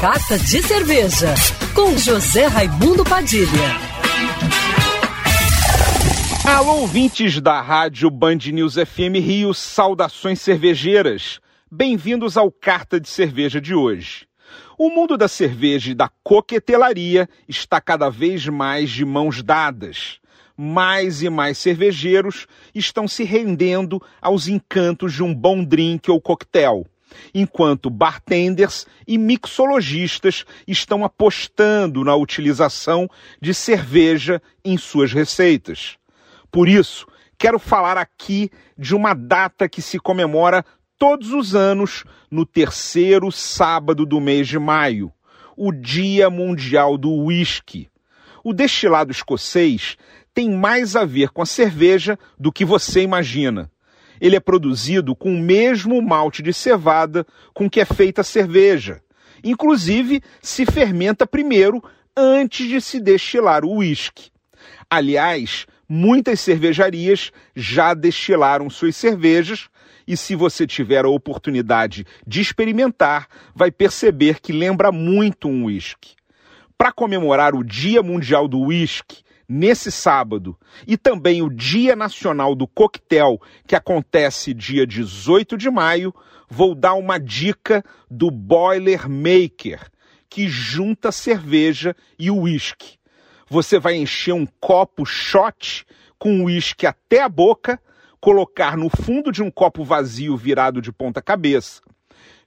Carta 0.00 0.38
de 0.38 0.62
Cerveja, 0.62 1.34
com 1.74 1.94
José 1.98 2.46
Raimundo 2.46 3.04
Padilha. 3.04 3.44
Alô, 6.42 6.80
ouvintes 6.80 7.38
da 7.38 7.60
rádio 7.60 8.10
Band 8.10 8.38
News 8.50 8.76
FM 8.76 9.16
Rio, 9.22 9.52
saudações 9.52 10.40
cervejeiras. 10.40 11.38
Bem-vindos 11.70 12.38
ao 12.38 12.50
Carta 12.50 12.98
de 12.98 13.10
Cerveja 13.10 13.60
de 13.60 13.74
hoje. 13.74 14.26
O 14.78 14.88
mundo 14.88 15.18
da 15.18 15.28
cerveja 15.28 15.90
e 15.90 15.94
da 15.94 16.08
coquetelaria 16.24 17.28
está 17.46 17.78
cada 17.78 18.08
vez 18.08 18.46
mais 18.46 18.88
de 18.88 19.04
mãos 19.04 19.42
dadas. 19.42 20.18
Mais 20.56 21.20
e 21.22 21.28
mais 21.28 21.58
cervejeiros 21.58 22.46
estão 22.74 23.06
se 23.06 23.22
rendendo 23.22 24.00
aos 24.18 24.48
encantos 24.48 25.12
de 25.12 25.22
um 25.22 25.34
bom 25.34 25.62
drink 25.62 26.10
ou 26.10 26.18
coquetel 26.22 26.86
enquanto 27.34 27.90
bartenders 27.90 28.86
e 29.06 29.18
mixologistas 29.18 30.44
estão 30.66 31.04
apostando 31.04 32.04
na 32.04 32.14
utilização 32.14 33.08
de 33.40 33.54
cerveja 33.54 34.40
em 34.64 34.76
suas 34.76 35.12
receitas. 35.12 35.96
Por 36.50 36.68
isso, 36.68 37.06
quero 37.38 37.58
falar 37.58 37.96
aqui 37.96 38.50
de 38.76 38.94
uma 38.94 39.14
data 39.14 39.68
que 39.68 39.80
se 39.82 39.98
comemora 39.98 40.64
todos 40.98 41.32
os 41.32 41.54
anos 41.54 42.04
no 42.30 42.44
terceiro 42.44 43.30
sábado 43.32 44.04
do 44.04 44.20
mês 44.20 44.46
de 44.48 44.58
maio, 44.58 45.12
o 45.56 45.72
Dia 45.72 46.28
Mundial 46.28 46.98
do 46.98 47.10
Whisky. 47.12 47.88
O 48.44 48.52
destilado 48.52 49.10
escocês 49.10 49.96
tem 50.32 50.50
mais 50.50 50.96
a 50.96 51.04
ver 51.04 51.30
com 51.30 51.42
a 51.42 51.46
cerveja 51.46 52.18
do 52.38 52.52
que 52.52 52.64
você 52.64 53.02
imagina 53.02 53.70
ele 54.20 54.36
é 54.36 54.40
produzido 54.40 55.16
com 55.16 55.34
o 55.34 55.38
mesmo 55.38 56.00
malte 56.02 56.42
de 56.42 56.52
cevada 56.52 57.26
com 57.54 57.68
que 57.68 57.80
é 57.80 57.84
feita 57.84 58.20
a 58.20 58.24
cerveja. 58.24 59.00
Inclusive, 59.42 60.22
se 60.42 60.66
fermenta 60.66 61.26
primeiro 61.26 61.82
antes 62.16 62.68
de 62.68 62.80
se 62.80 63.00
destilar 63.00 63.64
o 63.64 63.76
uísque. 63.76 64.30
Aliás, 64.88 65.66
muitas 65.88 66.40
cervejarias 66.40 67.32
já 67.56 67.94
destilaram 67.94 68.68
suas 68.68 68.96
cervejas 68.96 69.68
e 70.06 70.16
se 70.16 70.34
você 70.34 70.66
tiver 70.66 71.04
a 71.04 71.08
oportunidade 71.08 72.04
de 72.26 72.40
experimentar, 72.40 73.28
vai 73.54 73.70
perceber 73.70 74.40
que 74.40 74.52
lembra 74.52 74.90
muito 74.90 75.48
um 75.48 75.64
uísque. 75.64 76.14
Para 76.76 76.92
comemorar 76.92 77.54
o 77.54 77.62
Dia 77.62 78.02
Mundial 78.02 78.48
do 78.48 78.60
Whisky, 78.60 79.22
nesse 79.50 79.90
sábado, 79.90 80.56
e 80.86 80.96
também 80.96 81.42
o 81.42 81.50
Dia 81.50 81.96
Nacional 81.96 82.54
do 82.54 82.68
Coquetel, 82.68 83.42
que 83.66 83.74
acontece 83.74 84.54
dia 84.54 84.86
18 84.86 85.56
de 85.56 85.68
maio, 85.68 86.14
vou 86.48 86.72
dar 86.72 86.94
uma 86.94 87.18
dica 87.18 87.84
do 88.08 88.30
Boiler 88.30 89.08
Maker, 89.10 89.90
que 90.28 90.48
junta 90.48 91.10
cerveja 91.10 91.96
e 92.16 92.30
uísque. 92.30 92.96
Você 93.48 93.80
vai 93.80 93.96
encher 93.96 94.34
um 94.34 94.46
copo 94.60 95.04
shot 95.04 95.84
com 96.16 96.44
uísque 96.44 96.86
até 96.86 97.20
a 97.20 97.28
boca, 97.28 97.80
colocar 98.20 98.76
no 98.76 98.88
fundo 98.88 99.32
de 99.32 99.42
um 99.42 99.50
copo 99.50 99.82
vazio 99.82 100.36
virado 100.36 100.80
de 100.80 100.92
ponta 100.92 101.20
cabeça 101.20 101.82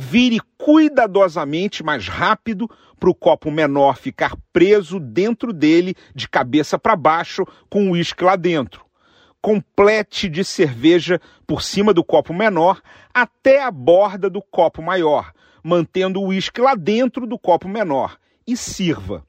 Vire 0.00 0.38
cuidadosamente 0.56 1.82
mais 1.82 2.06
rápido 2.06 2.70
para 3.00 3.10
o 3.10 3.14
copo 3.14 3.50
menor 3.50 3.96
ficar 3.96 4.36
preso 4.52 5.00
dentro 5.00 5.52
dele 5.52 5.96
de 6.14 6.28
cabeça 6.28 6.78
para 6.78 6.94
baixo 6.94 7.44
com 7.68 7.88
o 7.88 7.90
uísque 7.90 8.22
lá 8.22 8.36
dentro. 8.36 8.86
Complete 9.42 10.28
de 10.28 10.44
cerveja 10.44 11.20
por 11.44 11.62
cima 11.62 11.92
do 11.92 12.04
copo 12.04 12.32
menor 12.32 12.80
até 13.12 13.60
a 13.60 13.72
borda 13.72 14.30
do 14.30 14.40
copo 14.40 14.80
maior, 14.80 15.32
mantendo 15.64 16.20
o 16.20 16.28
uísque 16.28 16.60
lá 16.60 16.76
dentro 16.76 17.26
do 17.26 17.36
copo 17.36 17.66
menor 17.68 18.18
e 18.46 18.56
sirva. 18.56 19.26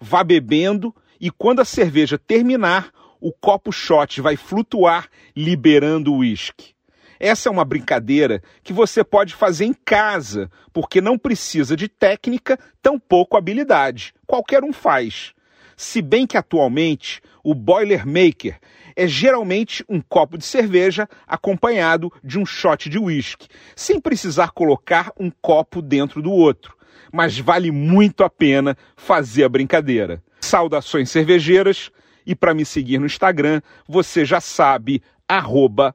Vá 0.00 0.24
bebendo 0.24 0.92
e 1.20 1.30
quando 1.30 1.60
a 1.60 1.64
cerveja 1.64 2.18
terminar, 2.18 2.90
o 3.20 3.32
copo 3.32 3.70
shot 3.70 4.20
vai 4.20 4.34
flutuar 4.36 5.08
liberando 5.36 6.12
o 6.12 6.16
uísque. 6.16 6.74
Essa 7.20 7.50
é 7.50 7.52
uma 7.52 7.66
brincadeira 7.66 8.42
que 8.62 8.72
você 8.72 9.04
pode 9.04 9.34
fazer 9.34 9.66
em 9.66 9.74
casa, 9.74 10.50
porque 10.72 11.02
não 11.02 11.18
precisa 11.18 11.76
de 11.76 11.86
técnica, 11.86 12.58
tampouco 12.80 13.36
habilidade. 13.36 14.14
Qualquer 14.26 14.64
um 14.64 14.72
faz. 14.72 15.34
Se 15.76 16.00
bem 16.00 16.26
que 16.26 16.38
atualmente 16.38 17.20
o 17.44 17.54
Boilermaker 17.54 18.58
é 18.96 19.06
geralmente 19.06 19.84
um 19.86 20.00
copo 20.00 20.38
de 20.38 20.44
cerveja 20.46 21.06
acompanhado 21.26 22.10
de 22.24 22.38
um 22.38 22.46
shot 22.46 22.88
de 22.88 22.98
whisky, 22.98 23.48
sem 23.76 24.00
precisar 24.00 24.52
colocar 24.52 25.12
um 25.18 25.30
copo 25.42 25.82
dentro 25.82 26.22
do 26.22 26.32
outro. 26.32 26.74
Mas 27.12 27.38
vale 27.38 27.70
muito 27.70 28.24
a 28.24 28.30
pena 28.30 28.76
fazer 28.96 29.44
a 29.44 29.48
brincadeira. 29.48 30.22
Saudações 30.40 31.10
cervejeiras 31.10 31.90
e 32.26 32.34
para 32.34 32.54
me 32.54 32.64
seguir 32.64 32.98
no 32.98 33.06
Instagram, 33.06 33.60
você 33.86 34.24
já 34.24 34.40
sabe, 34.40 35.02
arroba 35.28 35.94